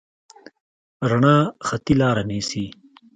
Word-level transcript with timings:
رڼا 1.09 1.35
خطي 1.67 1.93
لاره 2.01 2.23
نیسي. 2.29 2.65